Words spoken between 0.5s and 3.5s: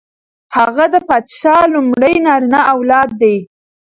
هغه د پادشاه لومړی نارینه اولاد دی.